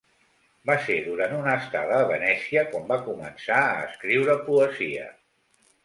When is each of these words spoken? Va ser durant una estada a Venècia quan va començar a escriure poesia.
Va 0.69 0.77
ser 0.85 0.95
durant 1.07 1.35
una 1.41 1.53
estada 1.59 1.99
a 1.99 2.09
Venècia 2.13 2.65
quan 2.73 2.91
va 2.95 2.99
començar 3.13 3.61
a 3.69 3.87
escriure 3.87 4.43
poesia. 4.51 5.11